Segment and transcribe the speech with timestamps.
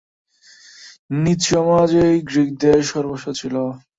[1.15, 3.55] নিজ সমাজই গ্রীকদের সর্বস্ব ছিল।